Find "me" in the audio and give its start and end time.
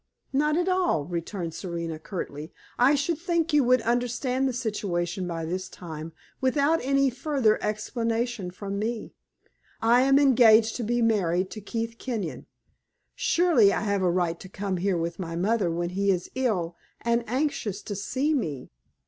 8.79-9.13, 18.33-18.71